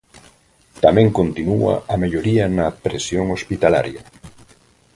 Tamén 0.83 1.07
continúa 1.19 1.73
a 1.93 1.95
melloría 2.03 2.45
na 2.57 2.67
presión 2.85 3.25
hospitalaria. 3.35 4.01